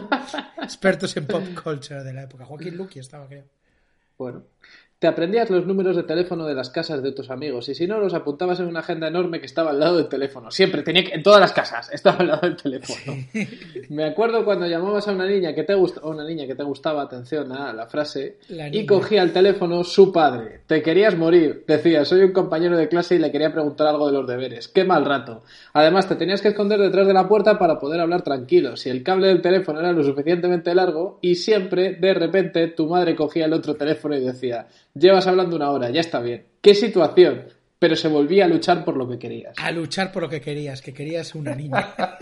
expertos 0.63 1.17
en 1.17 1.27
pop 1.27 1.43
culture 1.63 2.03
de 2.05 2.13
la 2.13 2.23
época. 2.23 2.45
Joaquín 2.45 2.77
Luqui 2.77 2.99
estaba, 3.01 3.27
creo. 3.27 3.45
Bueno, 4.17 4.45
te 4.99 5.07
aprendías 5.07 5.49
los 5.49 5.65
números 5.65 5.95
de 5.95 6.03
teléfono 6.03 6.45
de 6.45 6.55
las 6.55 6.71
casas 6.71 7.03
de 7.05 7.13
tus 7.13 7.31
amigos 7.31 7.69
y 7.69 7.75
si 7.77 7.87
no 7.87 8.01
los 8.01 8.15
apuntabas 8.15 8.59
en 8.59 8.67
una 8.67 8.81
agenda 8.81 9.07
enorme 9.07 9.39
que 9.39 9.47
estaba 9.47 9.71
al 9.71 9.79
lado 9.79 9.97
del 9.97 10.09
teléfono. 10.09 10.51
Siempre 10.51 10.83
tenía 10.83 11.05
que, 11.05 11.15
en 11.15 11.23
todas 11.23 11.41
las 11.41 11.53
casas 11.53 11.89
estaba 11.93 12.19
al 12.19 12.27
lado 12.27 12.41
del 12.43 12.57
teléfono. 12.57 13.17
Me 13.91 14.05
acuerdo 14.05 14.45
cuando 14.45 14.67
llamabas 14.67 15.07
a 15.07 15.13
una 15.13 15.27
niña 15.27 15.55
que 15.55 15.63
te 15.63 15.75
gust- 15.77 16.01
a 16.03 16.09
una 16.09 16.25
niña 16.25 16.47
que 16.47 16.55
te 16.57 16.65
gustaba, 16.65 17.03
atención 17.03 17.53
a 17.53 17.73
la 17.73 17.87
frase, 17.87 18.39
La 18.49 18.69
y 18.69 18.87
cogía 18.87 19.23
el 19.23 19.33
teléfono 19.33 19.85
su 19.85 20.11
padre. 20.13 20.63
Te 20.67 20.83
querías 20.83 21.17
morir, 21.17 21.65
decía, 21.67 22.05
soy 22.05 22.23
un 22.23 22.33
compañero 22.33 22.77
de 22.77 22.89
clase 22.89 23.15
y 23.15 23.19
le 23.21 23.31
quería 23.31 23.53
preguntar 23.53 23.87
algo 23.87 24.07
de 24.09 24.13
los 24.15 24.27
deberes. 24.27 24.67
Qué 24.69 24.85
mal 24.85 25.05
rato. 25.05 25.43
Además, 25.75 26.09
te 26.09 26.17
tenías 26.17 26.43
que 26.43 26.49
esconder 26.49 26.81
detrás 26.81 27.07
de 27.07 27.15
la 27.15 27.29
puerta 27.29 27.57
para 27.59 27.79
poder 27.79 28.01
hablar 28.01 28.23
tranquilo. 28.23 28.77
Si 28.77 28.91
el 28.91 29.05
cable 29.05 29.29
del 29.29 29.43
teléfono 29.43 29.79
era 29.79 29.93
lo 29.93 30.03
suficientemente 30.03 30.75
largo 30.75 31.19
y 31.23 31.37
siempre, 31.37 31.95
de 31.95 32.15
repente, 32.15 32.67
tu 32.69 32.89
madre 32.89 33.15
cogía 33.15 33.45
el 33.47 33.53
otro 33.53 33.77
teléfono 33.77 34.17
y 34.17 34.21
decía, 34.21 34.67
llevas 34.95 35.27
hablando 35.27 35.57
una 35.57 35.71
hora, 35.71 35.91
ya 35.91 36.01
está 36.01 36.21
bien. 36.21 36.47
¿Qué 36.61 36.75
situación? 36.75 37.47
Pero 37.79 37.95
se 37.97 38.09
volvía 38.09 38.45
a 38.45 38.49
luchar 38.49 38.85
por 38.85 38.97
lo 38.97 39.09
que 39.09 39.19
querías. 39.19 39.55
A 39.59 39.71
luchar 39.71 40.11
por 40.13 40.23
lo 40.25 40.29
que 40.29 40.41
querías, 40.41 40.83
que 40.83 40.93
querías 40.93 41.35
una 41.35 41.55
niña. 41.55 41.95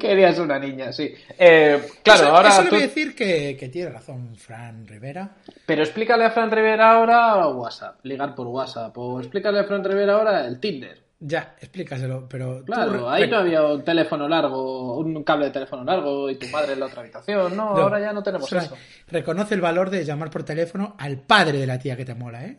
Querías 0.00 0.38
una 0.38 0.58
niña, 0.58 0.92
sí. 0.92 1.12
Eh, 1.38 1.80
claro, 2.02 2.22
eso, 2.24 2.36
ahora... 2.36 2.48
eso 2.50 2.64
tú- 2.70 2.76
decir 2.76 3.14
que, 3.14 3.56
que 3.58 3.68
tiene 3.68 3.90
razón 3.90 4.34
Fran 4.36 4.86
Rivera. 4.86 5.36
Pero 5.66 5.82
explícale 5.82 6.24
a 6.24 6.30
Fran 6.30 6.50
Rivera 6.50 6.92
ahora 6.92 7.46
WhatsApp, 7.48 7.98
ligar 8.04 8.34
por 8.34 8.46
WhatsApp, 8.46 8.96
o 8.96 9.20
explícale 9.20 9.58
a 9.58 9.64
Fran 9.64 9.84
Rivera 9.84 10.14
ahora 10.14 10.46
el 10.46 10.58
Tinder. 10.60 11.02
Ya, 11.18 11.56
explícaselo, 11.60 12.28
pero... 12.28 12.62
Claro, 12.64 13.08
ahí 13.08 13.26
no 13.28 13.38
había 13.38 13.62
un 13.62 13.82
teléfono 13.82 14.28
largo, 14.28 14.98
un 14.98 15.24
cable 15.24 15.46
de 15.46 15.50
teléfono 15.52 15.82
largo 15.82 16.28
y 16.28 16.36
tu 16.38 16.46
madre 16.48 16.74
en 16.74 16.80
la 16.80 16.86
otra 16.86 17.00
habitación. 17.00 17.56
No, 17.56 17.74
No, 17.74 17.82
ahora 17.84 17.98
ya 18.00 18.12
no 18.12 18.22
tenemos 18.22 18.52
eso. 18.52 18.76
Reconoce 19.08 19.54
el 19.54 19.62
valor 19.62 19.88
de 19.88 20.04
llamar 20.04 20.30
por 20.30 20.42
teléfono 20.44 20.94
al 20.98 21.18
padre 21.18 21.58
de 21.58 21.66
la 21.66 21.78
tía 21.78 21.96
que 21.96 22.04
te 22.04 22.14
mola, 22.14 22.44
¿eh? 22.44 22.58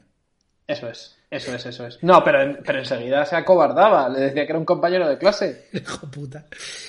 Eso 0.66 0.90
es, 0.90 1.16
eso 1.30 1.54
es, 1.56 1.66
eso 1.68 1.86
es. 1.88 2.04
No, 2.04 2.24
pero, 2.24 2.42
en- 2.42 2.60
pero 2.66 2.80
enseguida 2.80 3.24
se 3.26 3.36
acobardaba, 3.36 4.10
le 4.10 4.20
decía 4.22 4.44
que 4.46 4.52
era 4.52 4.60
un 4.60 4.66
compañero 4.66 5.08
de 5.08 5.18
clase. 5.20 5.68
Hijo 5.74 6.10
puta. 6.10 6.46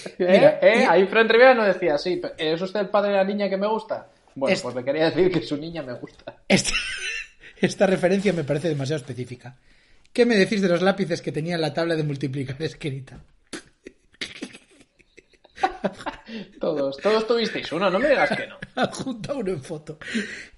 ¿Eh? 0.07 0.15
Mira, 0.19 0.59
¿Eh? 0.63 0.87
Ahí 0.89 1.07
Fran 1.07 1.29
Rivera 1.29 1.53
no 1.55 1.65
decía, 1.65 1.99
sí, 1.99 2.17
pero 2.21 2.35
¿es 2.39 2.61
usted 2.63 2.81
el 2.81 2.89
padre 2.89 3.11
de 3.11 3.17
la 3.19 3.25
niña 3.25 3.49
que 3.51 3.57
me 3.59 3.67
gusta? 3.69 4.07
Bueno, 4.35 4.55
Es- 4.55 4.63
pues 4.63 4.75
le 4.75 4.83
quería 4.85 5.11
decir 5.11 5.31
que 5.31 5.43
su 5.43 5.57
niña 5.59 5.83
me 5.83 5.93
gusta. 5.93 6.35
Esta, 6.49 6.71
esta 7.61 7.87
referencia 7.87 8.33
me 8.33 8.43
parece 8.45 8.69
demasiado 8.71 9.01
específica. 9.03 9.55
¿Qué 10.13 10.27
me 10.27 10.37
decís 10.37 10.61
de 10.63 10.69
los 10.69 10.83
lápices 10.83 11.23
que 11.23 11.33
tenía 11.33 11.55
en 11.55 11.61
la 11.61 11.75
tabla 11.75 11.97
de 11.97 12.03
multiplicar 12.03 12.61
escrita? 12.63 13.21
Todos, 16.61 16.97
todos 16.99 17.27
tuvisteis 17.27 17.73
uno, 17.73 17.91
no 17.91 17.99
me 17.99 18.09
digas 18.09 18.31
que 18.37 18.47
no. 18.47 18.57
Adjunta 18.83 19.35
uno 19.35 19.51
en 19.51 19.63
foto. 19.63 19.99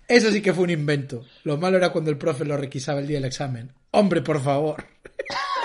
Eso 0.06 0.30
sí 0.30 0.42
que 0.42 0.52
fue 0.52 0.64
un 0.64 0.70
invento. 0.70 1.24
Lo 1.44 1.56
malo 1.56 1.76
era 1.76 1.90
cuando 1.90 2.10
el 2.10 2.18
profe 2.18 2.44
lo 2.44 2.56
requisaba 2.56 3.00
el 3.00 3.06
día 3.06 3.18
del 3.18 3.26
examen. 3.26 3.72
Hombre, 3.92 4.22
por 4.22 4.40
favor. 4.40 4.84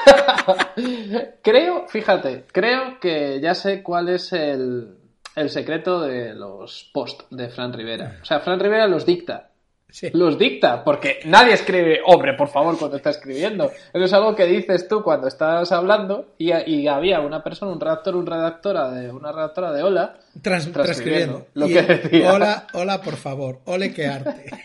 Creo, 1.42 1.88
fíjate, 1.88 2.46
creo 2.52 3.00
que 3.00 3.40
ya 3.42 3.56
sé 3.56 3.82
cuál 3.82 4.10
es 4.10 4.32
el, 4.34 4.96
el 5.36 5.50
secreto 5.50 6.02
de 6.02 6.36
los 6.36 6.90
posts 6.94 7.26
de 7.32 7.50
Fran 7.50 7.74
Rivera. 7.74 8.20
O 8.22 8.26
sea, 8.26 8.40
Fran 8.42 8.60
Rivera 8.60 8.88
los 8.88 9.06
dicta. 9.06 9.50
Sí. 9.96 10.10
Los 10.12 10.38
dicta, 10.38 10.84
porque 10.84 11.20
nadie 11.24 11.54
escribe, 11.54 12.02
hombre, 12.06 12.34
por 12.34 12.50
favor, 12.50 12.78
cuando 12.78 12.98
está 12.98 13.12
escribiendo. 13.12 13.72
Eso 13.94 14.04
es 14.04 14.12
algo 14.12 14.36
que 14.36 14.44
dices 14.46 14.90
tú 14.90 15.02
cuando 15.02 15.30
estás 15.30 15.72
hablando 15.72 16.34
y, 16.38 16.52
y 16.70 16.88
había 16.90 17.22
una 17.22 17.42
persona, 17.42 17.72
un 17.72 17.80
redactor, 17.80 18.18
un 18.18 18.26
redactora 18.26 18.92
de 18.92 19.10
una 19.10 19.32
redactora 19.32 19.72
de 19.72 19.84
Hola, 19.84 20.18
Trans- 20.42 20.70
transcribiendo. 20.74 21.48
lo 21.54 21.70
Y 21.70 21.74
que 21.74 21.80
el, 21.80 21.88
decía. 21.88 22.34
Hola, 22.34 22.68
hola, 22.74 23.02
por 23.02 23.16
favor. 23.16 23.62
Ole, 23.64 23.94
qué 23.94 24.08
arte. 24.08 24.46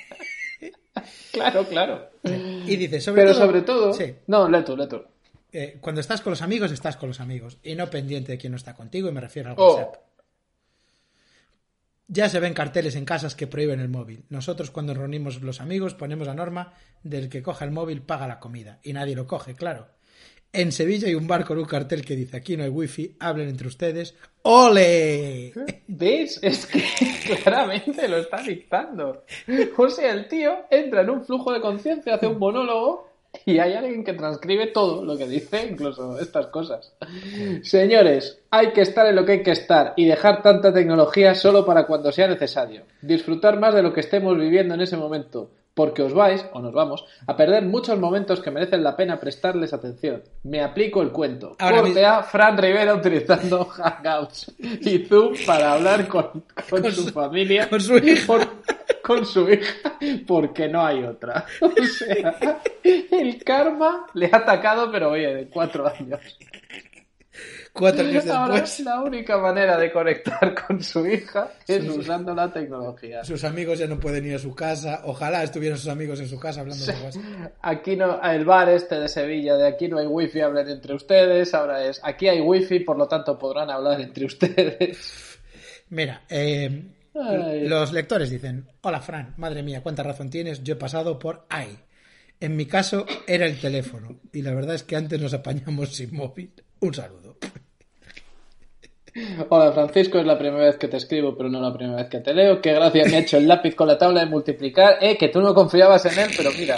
Claro, 1.33 1.65
claro. 1.65 2.09
Y 2.25 2.77
dice, 2.77 3.01
sobre 3.01 3.23
Pero 3.23 3.33
todo, 3.35 3.47
sobre 3.47 3.63
todo, 3.63 3.93
Sí. 3.95 4.15
no, 4.27 4.65
tú, 4.65 4.77
lee 4.77 4.89
tú. 4.89 5.01
Eh, 5.53 5.79
cuando 5.81 6.01
estás 6.01 6.21
con 6.21 6.31
los 6.33 6.43
amigos, 6.43 6.73
estás 6.73 6.97
con 6.97 7.09
los 7.09 7.21
amigos. 7.21 7.59
Y 7.63 7.77
no 7.77 7.89
pendiente 7.89 8.33
de 8.33 8.39
quién 8.39 8.51
no 8.51 8.57
está 8.57 8.75
contigo, 8.75 9.09
y 9.09 9.13
me 9.13 9.21
refiero 9.21 9.51
al 9.51 9.55
Oh. 9.57 9.75
WhatsApp. 9.77 9.95
Ya 12.13 12.29
se 12.29 12.41
ven 12.41 12.55
carteles 12.55 12.97
en 12.97 13.05
casas 13.05 13.37
que 13.37 13.47
prohíben 13.47 13.79
el 13.79 13.89
móvil. 13.89 14.25
Nosotros 14.31 14.73
cuando 14.73 14.95
reunimos 14.95 15.43
los 15.43 15.61
amigos 15.61 15.95
ponemos 15.95 16.27
la 16.27 16.35
norma 16.35 16.73
del 17.05 17.29
que 17.29 17.41
coja 17.41 17.65
el 17.65 17.71
móvil 17.71 18.03
paga 18.03 18.27
la 18.27 18.41
comida. 18.41 18.81
Y 18.83 18.93
nadie 18.93 19.15
lo 19.15 19.29
coge, 19.29 19.55
claro. 19.55 19.87
En 20.53 20.73
Sevilla 20.73 21.07
hay 21.07 21.15
un 21.15 21.29
bar 21.29 21.45
con 21.45 21.59
un 21.59 21.67
cartel 21.67 22.05
que 22.05 22.17
dice 22.17 22.37
aquí 22.37 22.57
no 22.57 22.65
hay 22.65 22.69
wifi, 22.69 23.17
hablen 23.21 23.49
entre 23.49 23.69
ustedes. 23.69 24.17
¡Ole! 24.43 25.53
¿Ves? 25.87 26.41
Es 26.43 26.67
que 26.67 26.83
claramente 27.45 28.09
lo 28.09 28.17
está 28.17 28.43
dictando. 28.43 29.25
O 29.77 29.89
sea, 29.89 30.13
el 30.13 30.27
tío 30.27 30.67
entra 30.69 31.03
en 31.03 31.11
un 31.11 31.25
flujo 31.25 31.53
de 31.53 31.61
conciencia, 31.61 32.17
hace 32.17 32.27
un 32.27 32.41
monólogo 32.41 33.10
y 33.47 33.59
hay 33.59 33.75
alguien 33.75 34.05
que 34.05 34.13
transcribe 34.15 34.69
todo 34.69 35.05
lo 35.05 35.17
que 35.17 35.27
dice, 35.27 35.69
incluso 35.71 36.19
estas 36.19 36.47
cosas. 36.49 36.93
Señores, 37.63 38.39
hay 38.51 38.73
que 38.73 38.83
estar 38.83 39.07
en 39.07 39.17
lo 39.17 39.25
que 39.25 39.33
hay 39.33 39.43
que 39.43 39.53
estar 39.53 39.93
y 39.97 40.07
dejar 40.07 40.43
tanta 40.43 40.73
tecnología 40.73 41.35
solo 41.35 41.65
para 41.65 41.87
cuando 41.87 42.13
sea 42.13 42.29
necesario. 42.29 42.83
Disfrutar 43.03 43.59
más 43.59 43.75
de 43.75 43.83
lo 43.83 43.93
que 43.93 44.01
estemos 44.01 44.37
viviendo 44.39 44.75
en 44.75 44.81
ese 44.81 44.97
momento. 44.97 45.51
Porque 45.73 46.03
os 46.03 46.13
vais, 46.13 46.45
o 46.53 46.61
nos 46.61 46.73
vamos, 46.75 47.05
a 47.29 47.37
perder 47.37 47.63
muchos 47.65 47.97
momentos 47.99 48.41
que 48.41 48.51
merecen 48.51 48.83
la 48.83 48.97
pena 48.97 49.21
prestarles 49.21 49.73
atención. 49.73 50.21
Me 50.43 50.63
aplico 50.63 51.01
el 51.01 51.11
cuento. 51.13 51.55
Ahora 51.61 51.83
Corte 51.83 52.05
a 52.05 52.23
Fran 52.25 52.59
Rivera 52.59 52.93
utilizando 52.93 53.65
Hangouts 53.67 54.53
y 54.59 54.99
Zoom 55.07 55.35
para 55.47 55.75
hablar 55.75 56.09
con, 56.09 56.43
con 56.69 56.83
Con 56.83 56.93
su, 56.93 57.03
su- 57.05 57.11
familia. 57.11 57.69
con 57.71 57.81
su 57.81 57.95
por- 58.27 58.47
con 59.03 59.25
su 59.25 59.51
hija, 59.51 59.99
porque 60.27 60.69
no 60.69 60.85
hay 60.85 61.05
otra. 61.05 61.47
O 61.61 61.85
sea, 61.85 62.61
el 62.83 63.43
karma 63.45 64.07
le 64.15 64.31
ha 64.33 64.37
atacado, 64.39 64.91
pero 64.91 65.11
oye, 65.11 65.35
de 65.35 65.49
cuatro 65.49 65.87
años. 65.87 66.21
Cuatro 67.73 68.05
años 68.05 68.27
Ahora 68.27 68.55
después, 68.55 68.81
la 68.81 69.01
única 69.01 69.39
manera 69.39 69.79
de 69.79 69.93
conectar 69.93 70.55
con 70.67 70.83
su 70.83 71.07
hija 71.07 71.53
es 71.67 71.89
usando 71.89 72.35
la 72.35 72.53
tecnología. 72.53 73.23
sus 73.25 73.45
amigos 73.45 73.79
ya 73.79 73.87
no 73.87 73.99
pueden 74.01 74.27
ir 74.27 74.35
a 74.35 74.39
su 74.39 74.55
casa. 74.55 75.03
Ojalá 75.05 75.43
estuvieran 75.45 75.79
sus 75.79 75.89
amigos 75.89 76.19
en 76.21 76.29
su 76.29 76.39
casa 76.39 76.61
hablando 76.61 76.85
de 76.85 76.93
WhatsApp. 76.93 77.23
Aquí 77.63 77.97
no, 77.97 78.21
el 78.23 78.45
bar 78.45 78.69
este 78.71 78.97
de 78.99 79.09
Sevilla, 79.09 79.55
de 79.55 79.69
aquí 79.69 79.89
no 79.89 79.99
hay 79.99 80.07
wifi, 80.07 80.41
hablen 80.41 80.69
entre 80.69 80.95
ustedes. 80.95 81.55
Ahora 81.55 81.85
es, 81.85 82.01
aquí 82.03 82.29
hay 82.29 82.41
wifi, 82.41 82.81
por 82.81 82.99
lo 82.99 83.07
tanto 83.07 83.39
podrán 83.39 83.71
hablar 83.71 84.01
entre 84.01 84.25
ustedes. 84.25 85.39
Mira, 85.91 86.23
eh, 86.29 86.83
Los 87.13 87.93
lectores 87.93 88.31
dicen, 88.31 88.67
hola 88.83 89.01
Fran, 89.01 89.35
madre 89.37 89.63
mía, 89.63 89.83
cuánta 89.83 90.03
razón 90.03 90.31
tienes, 90.31 90.63
yo 90.63 90.75
he 90.75 90.77
pasado 90.77 91.19
por 91.19 91.47
ahí. 91.49 91.77
En 92.39 92.57
mi 92.57 92.67
caso 92.67 93.05
era 93.27 93.47
el 93.47 93.61
teléfono 93.61 94.21
y 94.33 94.43
la 94.43 94.55
verdad 94.55 94.75
es 94.75 94.83
que 94.83 94.97
antes 94.97 95.21
nos 95.21 95.35
apañamos 95.35 95.95
sin 95.95 96.15
móvil. 96.15 96.53
Un 96.81 96.95
saludo. 96.95 97.37
Hola 99.49 99.73
Francisco, 99.73 100.19
es 100.19 100.27
la 100.27 100.39
primera 100.39 100.65
vez 100.65 100.77
que 100.77 100.89
te 100.89 100.97
escribo, 100.97 101.37
pero 101.37 101.49
no 101.49 101.61
la 101.61 101.73
primera 101.73 101.97
vez 101.97 102.09
que 102.09 102.21
te 102.21 102.33
leo. 102.33 102.61
Qué 102.61 102.73
gracia 102.73 103.05
me 103.07 103.17
ha 103.17 103.21
hecho 103.21 103.37
el 103.39 103.49
lápiz 103.49 103.75
con 103.75 103.89
la 103.89 103.99
tabla 103.99 104.21
de 104.21 104.27
multiplicar. 104.27 104.99
Eh, 105.01 105.17
que 105.19 105.29
tú 105.29 105.41
no 105.41 105.55
confiabas 105.55 106.05
en 106.07 106.19
él, 106.19 106.31
pero 106.37 106.51
mira, 106.59 106.77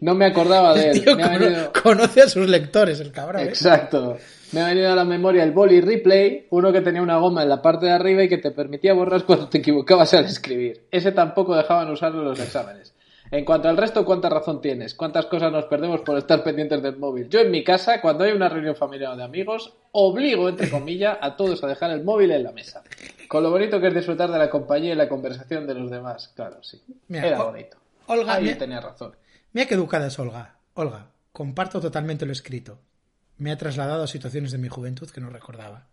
no 0.00 0.14
me 0.14 0.26
acordaba 0.26 0.74
de 0.74 0.90
él. 0.90 1.00
Tío, 1.04 1.16
Me 1.16 1.22
ha 1.24 1.28
venido- 1.38 1.72
conoce 1.82 2.22
a 2.22 2.28
sus 2.28 2.48
lectores, 2.48 3.00
el 3.00 3.10
cabrón. 3.12 3.42
¿eh? 3.42 3.46
Exacto. 3.48 4.16
Me 4.52 4.60
ha 4.60 4.68
venido 4.68 4.92
a 4.92 4.94
la 4.94 5.04
memoria 5.04 5.42
el 5.42 5.50
boli 5.50 5.80
replay, 5.80 6.46
uno 6.50 6.72
que 6.72 6.80
tenía 6.80 7.02
una 7.02 7.16
goma 7.18 7.42
en 7.42 7.48
la 7.48 7.60
parte 7.60 7.86
de 7.86 7.92
arriba 7.92 8.22
y 8.22 8.28
que 8.28 8.38
te 8.38 8.52
permitía 8.52 8.94
borrar 8.94 9.24
cuando 9.24 9.48
te 9.48 9.58
equivocabas 9.58 10.14
al 10.14 10.26
escribir. 10.26 10.82
Ese 10.92 11.10
tampoco 11.10 11.56
dejaban 11.56 11.90
usarlo 11.90 12.20
en 12.20 12.28
los 12.28 12.38
exámenes. 12.40 12.94
En 13.30 13.44
cuanto 13.44 13.68
al 13.68 13.76
resto, 13.76 14.04
¿cuánta 14.04 14.28
razón 14.28 14.60
tienes? 14.60 14.94
¿Cuántas 14.94 15.26
cosas 15.26 15.50
nos 15.50 15.64
perdemos 15.64 16.02
por 16.02 16.16
estar 16.18 16.44
pendientes 16.44 16.82
del 16.82 16.96
móvil? 16.98 17.28
Yo 17.28 17.40
en 17.40 17.50
mi 17.50 17.64
casa, 17.64 18.00
cuando 18.00 18.22
hay 18.24 18.32
una 18.32 18.48
reunión 18.48 18.76
familiar 18.76 19.12
o 19.12 19.16
de 19.16 19.24
amigos, 19.24 19.72
obligo, 19.92 20.48
entre 20.48 20.70
comillas, 20.70 21.18
a 21.20 21.34
todos 21.36 21.64
a 21.64 21.66
dejar 21.66 21.90
el 21.90 22.04
móvil 22.04 22.30
en 22.30 22.44
la 22.44 22.52
mesa. 22.52 22.82
Con 23.26 23.42
lo 23.42 23.50
bonito 23.50 23.80
que 23.80 23.88
es 23.88 23.94
disfrutar 23.94 24.30
de 24.30 24.38
la 24.38 24.50
compañía 24.50 24.92
y 24.92 24.96
la 24.96 25.08
conversación 25.08 25.66
de 25.66 25.74
los 25.74 25.90
demás. 25.90 26.32
Claro, 26.36 26.62
sí. 26.62 26.80
Mira, 27.08 27.26
Era 27.26 27.42
bonito. 27.42 27.76
Olga, 28.06 28.34
Ahí 28.34 28.44
mira- 28.44 28.58
tenía 28.58 28.80
razón. 28.80 29.16
Mira 29.52 29.66
qué 29.66 29.74
educada 29.74 30.06
es 30.06 30.18
Olga. 30.18 30.56
Olga, 30.74 31.06
comparto 31.32 31.80
totalmente 31.80 32.26
lo 32.26 32.32
escrito. 32.32 32.78
Me 33.38 33.50
ha 33.50 33.56
trasladado 33.58 34.04
a 34.04 34.06
situaciones 34.06 34.52
de 34.52 34.58
mi 34.58 34.68
juventud 34.68 35.10
que 35.10 35.20
no 35.20 35.30
recordaba. 35.30 35.86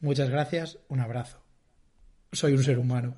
Muchas 0.00 0.28
gracias, 0.30 0.78
un 0.88 1.00
abrazo. 1.00 1.38
Soy 2.32 2.52
un 2.52 2.62
ser 2.62 2.78
humano. 2.78 3.16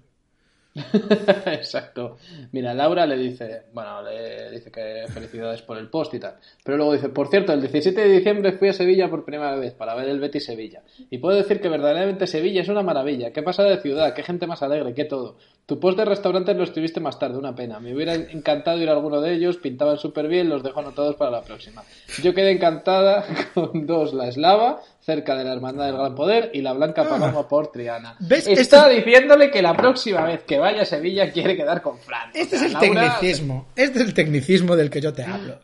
Exacto. 1.46 2.16
Mira, 2.52 2.74
Laura 2.74 3.06
le 3.06 3.16
dice, 3.16 3.62
bueno, 3.72 4.02
le 4.02 4.50
dice 4.50 4.70
que 4.70 5.04
felicidades 5.08 5.62
por 5.62 5.78
el 5.78 5.88
post 5.88 6.14
y 6.14 6.20
tal. 6.20 6.36
Pero 6.64 6.76
luego 6.76 6.92
dice, 6.92 7.08
por 7.08 7.28
cierto, 7.28 7.52
el 7.52 7.60
17 7.60 8.00
de 8.00 8.08
diciembre 8.08 8.52
fui 8.52 8.68
a 8.68 8.72
Sevilla 8.72 9.08
por 9.08 9.24
primera 9.24 9.56
vez 9.56 9.74
para 9.74 9.94
ver 9.94 10.08
el 10.08 10.20
Betis 10.20 10.44
Sevilla. 10.44 10.82
Y 11.10 11.18
puedo 11.18 11.36
decir 11.36 11.60
que 11.60 11.68
verdaderamente 11.68 12.26
Sevilla 12.26 12.62
es 12.62 12.68
una 12.68 12.82
maravilla. 12.82 13.32
Qué 13.32 13.42
pasada 13.42 13.70
de 13.70 13.80
ciudad, 13.80 14.14
qué 14.14 14.22
gente 14.22 14.46
más 14.46 14.62
alegre, 14.62 14.94
qué 14.94 15.04
todo. 15.04 15.36
Tu 15.66 15.78
post 15.78 15.98
de 15.98 16.06
restaurantes 16.06 16.56
lo 16.56 16.64
escribiste 16.64 16.98
más 16.98 17.18
tarde, 17.18 17.36
una 17.36 17.54
pena. 17.54 17.78
Me 17.78 17.94
hubiera 17.94 18.14
encantado 18.14 18.80
ir 18.80 18.88
a 18.88 18.92
alguno 18.92 19.20
de 19.20 19.34
ellos, 19.34 19.58
pintaban 19.58 19.98
súper 19.98 20.26
bien, 20.26 20.48
los 20.48 20.62
dejo 20.62 20.80
anotados 20.80 21.16
para 21.16 21.30
la 21.30 21.42
próxima. 21.42 21.82
Yo 22.22 22.32
quedé 22.32 22.52
encantada 22.52 23.24
con 23.54 23.86
dos, 23.86 24.14
la 24.14 24.28
eslava, 24.28 24.80
cerca 25.08 25.34
de 25.34 25.42
la 25.44 25.54
Hermandad 25.54 25.86
del 25.86 25.96
Gran 25.96 26.14
Poder, 26.14 26.50
y 26.52 26.60
la 26.60 26.74
Blanca 26.74 27.08
Paloma 27.08 27.48
por 27.48 27.72
Triana. 27.72 28.14
¿Ves? 28.20 28.46
Está 28.46 28.60
Esto- 28.60 28.88
diciéndole 28.90 29.50
que 29.50 29.62
la 29.62 29.74
próxima 29.74 30.22
vez 30.26 30.42
que 30.44 30.58
vaya 30.58 30.82
a 30.82 30.84
Sevilla 30.84 31.32
quiere 31.32 31.56
quedar 31.56 31.80
con 31.80 31.98
Fran. 31.98 32.28
O 32.28 32.32
Este 32.34 32.56
es 32.56 32.62
el 32.62 32.72
Laura- 32.74 32.88
tecnicismo. 33.18 33.68
Este 33.74 34.00
es 34.00 34.04
el 34.06 34.12
tecnicismo 34.12 34.76
del 34.76 34.90
que 34.90 35.00
yo 35.00 35.14
te 35.14 35.22
hablo. 35.24 35.60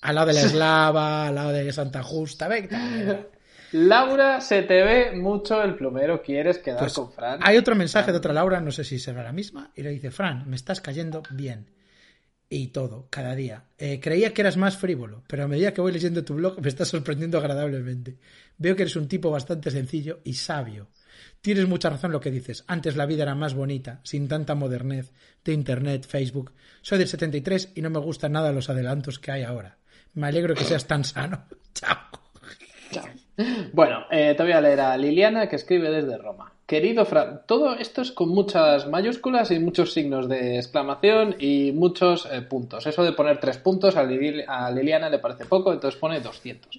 Al 0.00 0.16
lado 0.16 0.26
de 0.26 0.32
la 0.32 0.40
eslava, 0.40 1.28
al 1.28 1.34
lado 1.36 1.50
de 1.52 1.72
Santa 1.72 2.02
Justa. 2.02 2.48
Venga. 2.48 3.20
Laura, 3.70 4.40
se 4.40 4.62
te 4.62 4.82
ve 4.82 5.12
mucho 5.16 5.62
el 5.62 5.76
plumero, 5.76 6.20
quieres 6.20 6.58
quedar 6.58 6.80
Pues 6.80 6.92
con 6.94 7.12
Fran. 7.12 7.38
hay 7.42 7.56
otro 7.56 7.74
mensaje 7.76 8.10
de 8.10 8.18
otra 8.18 8.32
Laura, 8.34 8.60
no 8.60 8.70
sé 8.72 8.82
si 8.84 8.98
será 8.98 9.22
la 9.22 9.32
misma, 9.32 9.70
y 9.76 9.82
le 9.82 9.90
dice, 9.90 10.10
Fran, 10.10 10.42
me 10.50 10.56
estás 10.56 10.80
cayendo 10.80 11.22
bien. 11.30 11.66
Y 12.54 12.66
todo, 12.66 13.06
cada 13.08 13.34
día. 13.34 13.64
Eh, 13.78 13.98
creía 13.98 14.34
que 14.34 14.42
eras 14.42 14.58
más 14.58 14.76
frívolo, 14.76 15.24
pero 15.26 15.44
a 15.44 15.48
medida 15.48 15.72
que 15.72 15.80
voy 15.80 15.90
leyendo 15.90 16.22
tu 16.22 16.34
blog 16.34 16.60
me 16.60 16.68
estás 16.68 16.88
sorprendiendo 16.88 17.38
agradablemente. 17.38 18.18
Veo 18.58 18.76
que 18.76 18.82
eres 18.82 18.96
un 18.96 19.08
tipo 19.08 19.30
bastante 19.30 19.70
sencillo 19.70 20.20
y 20.22 20.34
sabio. 20.34 20.88
Tienes 21.40 21.66
mucha 21.66 21.88
razón 21.88 22.12
lo 22.12 22.20
que 22.20 22.30
dices. 22.30 22.64
Antes 22.66 22.94
la 22.94 23.06
vida 23.06 23.22
era 23.22 23.34
más 23.34 23.54
bonita, 23.54 24.02
sin 24.04 24.28
tanta 24.28 24.54
modernez 24.54 25.12
de 25.42 25.54
Internet, 25.54 26.06
Facebook. 26.06 26.52
Soy 26.82 26.98
del 26.98 27.08
73 27.08 27.70
y 27.74 27.80
no 27.80 27.88
me 27.88 28.00
gustan 28.00 28.32
nada 28.32 28.52
los 28.52 28.68
adelantos 28.68 29.18
que 29.18 29.30
hay 29.32 29.44
ahora. 29.44 29.78
Me 30.12 30.26
alegro 30.26 30.54
que 30.54 30.64
seas 30.64 30.86
tan 30.86 31.04
sano. 31.04 31.46
Chao. 31.72 33.16
Bueno, 33.72 34.04
eh, 34.10 34.34
te 34.36 34.42
voy 34.42 34.52
a 34.52 34.60
leer 34.60 34.80
a 34.80 34.96
Liliana 34.96 35.48
que 35.48 35.56
escribe 35.56 35.90
desde 35.90 36.18
Roma. 36.18 36.52
Querido 36.66 37.04
Fran, 37.04 37.42
todo 37.46 37.74
esto 37.74 38.02
es 38.02 38.12
con 38.12 38.30
muchas 38.30 38.86
mayúsculas 38.88 39.50
y 39.50 39.58
muchos 39.58 39.92
signos 39.92 40.28
de 40.28 40.56
exclamación 40.56 41.36
y 41.38 41.72
muchos 41.72 42.26
eh, 42.30 42.40
puntos. 42.42 42.86
Eso 42.86 43.02
de 43.02 43.12
poner 43.12 43.40
tres 43.40 43.58
puntos 43.58 43.96
a, 43.96 44.00
a 44.00 44.70
Liliana 44.70 45.10
le 45.10 45.18
parece 45.18 45.44
poco, 45.44 45.72
entonces 45.72 46.00
pone 46.00 46.20
200. 46.20 46.78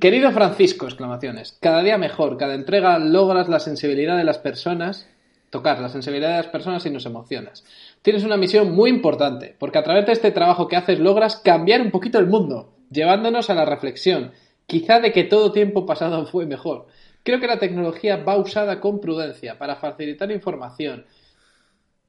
Querido 0.00 0.32
Francisco, 0.32 0.86
exclamaciones. 0.86 1.56
Cada 1.60 1.82
día 1.82 1.98
mejor, 1.98 2.36
cada 2.36 2.54
entrega 2.54 2.98
logras 2.98 3.48
la 3.48 3.60
sensibilidad 3.60 4.16
de 4.16 4.24
las 4.24 4.38
personas, 4.38 5.08
tocar 5.50 5.78
la 5.80 5.88
sensibilidad 5.88 6.30
de 6.30 6.42
las 6.42 6.48
personas 6.48 6.84
y 6.86 6.90
nos 6.90 7.06
emocionas. 7.06 7.64
Tienes 8.02 8.24
una 8.24 8.36
misión 8.36 8.74
muy 8.74 8.90
importante, 8.90 9.54
porque 9.58 9.78
a 9.78 9.84
través 9.84 10.06
de 10.06 10.12
este 10.12 10.32
trabajo 10.32 10.68
que 10.68 10.76
haces 10.76 10.98
logras 10.98 11.36
cambiar 11.36 11.80
un 11.80 11.90
poquito 11.90 12.18
el 12.18 12.26
mundo, 12.26 12.72
llevándonos 12.90 13.50
a 13.50 13.54
la 13.54 13.64
reflexión, 13.64 14.32
quizá 14.68 15.00
de 15.00 15.12
que 15.12 15.24
todo 15.24 15.50
tiempo 15.50 15.86
pasado 15.86 16.26
fue 16.26 16.44
mejor. 16.46 16.86
Creo 17.24 17.40
que 17.40 17.46
la 17.46 17.58
tecnología 17.58 18.18
va 18.18 18.36
usada 18.36 18.80
con 18.80 19.00
prudencia 19.00 19.58
para 19.58 19.76
facilitar 19.76 20.30
información, 20.30 21.06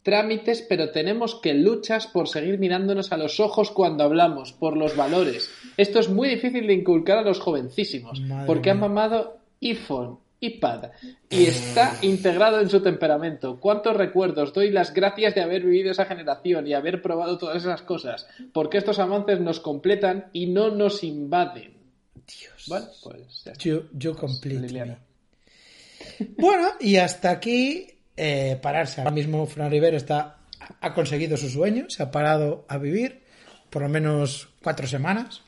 trámites, 0.04 0.66
pero 0.68 0.92
tenemos 0.92 1.36
que 1.36 1.54
luchas 1.54 2.08
por 2.08 2.28
seguir 2.28 2.60
mirándonos 2.60 3.14
a 3.14 3.18
los 3.18 3.40
ojos 3.40 3.72
cuando 3.72 4.04
hablamos, 4.04 4.52
por 4.52 4.76
los 4.76 4.98
valores. 4.98 5.50
Esto 5.78 6.00
es 6.00 6.10
muy 6.10 6.28
difícil 6.28 6.68
de 6.68 6.74
inculcar 6.74 7.18
a 7.18 7.24
los 7.24 7.40
jovencísimos, 7.40 8.20
Madre 8.20 8.46
porque 8.46 8.72
han 8.72 8.82
mamado 8.82 9.38
iPhone, 9.62 10.20
iPad, 10.42 10.92
y 11.30 11.46
está 11.46 11.96
integrado 12.02 12.60
en 12.60 12.70
su 12.70 12.82
temperamento. 12.82 13.58
¿Cuántos 13.62 13.96
recuerdos 13.96 14.54
doy 14.54 14.70
las 14.70 14.94
gracias 14.94 15.34
de 15.34 15.42
haber 15.42 15.64
vivido 15.64 15.92
esa 15.92 16.06
generación 16.06 16.68
y 16.68 16.74
haber 16.74 17.02
probado 17.02 17.38
todas 17.38 17.64
esas 17.64 17.84
cosas? 17.84 18.28
Porque 18.52 18.78
estos 18.78 19.00
avances 19.00 19.40
nos 19.40 19.62
completan 19.62 20.26
y 20.34 20.48
no 20.48 20.72
nos 20.72 21.06
invaden. 21.06 21.79
Dios. 22.26 22.66
Bueno, 22.68 22.88
pues 23.04 23.44
ya 23.44 23.52
está. 23.52 23.64
You, 23.64 23.90
you 23.94 24.16
complete 24.16 24.60
Liliana. 24.60 24.94
me. 24.94 26.28
Bueno, 26.38 26.70
y 26.80 26.98
hasta 26.98 27.32
aquí 27.32 27.88
eh, 28.16 28.58
pararse. 28.62 29.02
Ahora 29.02 29.12
mismo 29.12 29.46
Fran 29.46 29.72
Rivera 29.72 29.98
está, 29.98 30.38
ha 30.82 30.94
conseguido 30.94 31.38
su 31.38 31.50
sueño, 31.50 31.90
se 31.90 32.04
ha 32.04 32.12
parado 32.12 32.66
a 32.68 32.78
vivir 32.78 33.22
por 33.70 33.82
lo 33.82 33.90
menos 33.90 34.50
cuatro 34.62 34.88
semanas. 34.88 35.42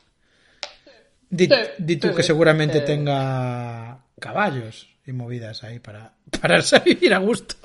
Di, 1.28 1.48
tú 1.96 2.14
que 2.14 2.22
seguramente 2.22 2.80
tenga 2.80 4.04
caballos 4.20 4.88
y 5.06 5.12
movidas 5.12 5.64
ahí 5.64 5.78
para 5.78 6.14
pararse 6.40 6.76
a 6.76 6.80
vivir 6.80 7.14
a 7.14 7.18
gusto. 7.18 7.56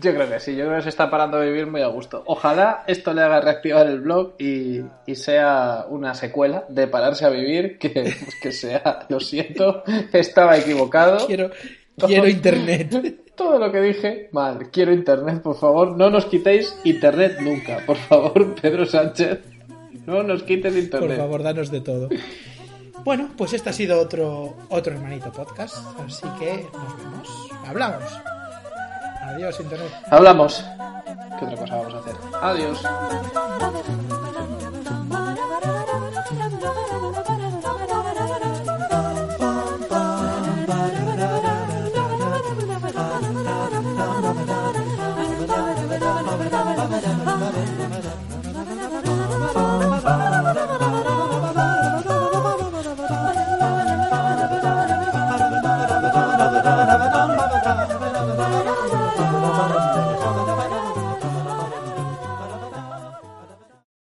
Yo 0.00 0.14
creo 0.14 0.28
que 0.28 0.40
sí, 0.40 0.56
yo 0.56 0.64
creo 0.64 0.76
que 0.76 0.82
se 0.82 0.88
está 0.88 1.10
parando 1.10 1.36
a 1.36 1.40
vivir 1.40 1.66
muy 1.66 1.82
a 1.82 1.88
gusto. 1.88 2.22
Ojalá 2.26 2.84
esto 2.86 3.12
le 3.12 3.22
haga 3.22 3.40
reactivar 3.40 3.86
el 3.86 4.00
blog 4.00 4.34
y, 4.38 4.80
sea 5.14 5.86
una 5.88 6.14
secuela 6.14 6.64
de 6.68 6.86
pararse 6.86 7.26
a 7.26 7.30
vivir, 7.30 7.78
que, 7.78 7.90
pues, 7.90 8.34
que 8.40 8.52
sea, 8.52 9.06
lo 9.08 9.20
siento, 9.20 9.82
estaba 10.12 10.56
equivocado. 10.56 11.26
Quiero, 11.26 11.50
quiero 11.96 12.28
internet. 12.28 13.18
Todo 13.34 13.58
lo 13.58 13.72
que 13.72 13.80
dije, 13.80 14.28
mal, 14.32 14.70
quiero 14.70 14.92
internet, 14.92 15.42
por 15.42 15.56
favor, 15.56 15.96
no 15.96 16.10
nos 16.10 16.26
quitéis 16.26 16.78
internet 16.84 17.38
nunca, 17.40 17.82
por 17.86 17.96
favor, 17.96 18.54
Pedro 18.60 18.84
Sánchez, 18.84 19.40
no 20.06 20.22
nos 20.22 20.42
quites 20.42 20.76
internet. 20.76 21.08
Por 21.08 21.16
favor, 21.16 21.42
danos 21.42 21.70
de 21.70 21.80
todo. 21.80 22.08
Bueno, 23.04 23.30
pues 23.36 23.54
este 23.54 23.70
ha 23.70 23.72
sido 23.72 23.98
otro, 23.98 24.54
otro 24.68 24.92
hermanito 24.92 25.32
podcast, 25.32 25.76
así 26.04 26.26
que 26.38 26.66
nos 26.72 26.96
vemos. 26.98 27.50
Hablamos. 27.66 28.31
Adiós, 29.22 29.60
Internet. 29.60 29.92
Hablamos. 30.10 30.64
¿Qué 31.38 31.44
otra 31.44 31.56
cosa 31.56 31.76
vamos 31.76 31.94
a 31.94 31.98
hacer? 31.98 32.14
Adiós. 32.42 32.82